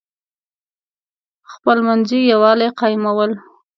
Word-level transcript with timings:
خپلمنځي 1.51 2.19
یوالی 2.31 2.67
قایمول. 2.79 3.31